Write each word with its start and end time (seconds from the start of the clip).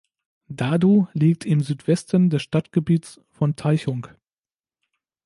Dadu 0.49 1.05
liegt 1.13 1.45
im 1.45 1.61
Südwesten 1.61 2.31
des 2.31 2.41
Stadtgebiets 2.41 3.21
von 3.29 3.55
Taichung. 3.55 4.07